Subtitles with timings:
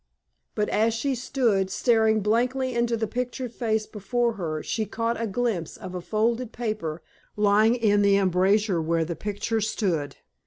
[0.55, 5.27] But as she stood staring blankly into the pictured face before her she caught a
[5.27, 7.03] glimpse of a folded paper
[7.35, 10.15] lying in the embrasure where the picture stood.